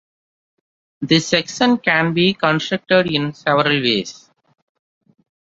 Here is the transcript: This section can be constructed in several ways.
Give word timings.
This 1.01 1.27
section 1.27 1.77
can 1.77 2.15
be 2.15 2.33
constructed 2.33 3.05
in 3.05 3.35
several 3.35 3.83
ways. 3.83 4.31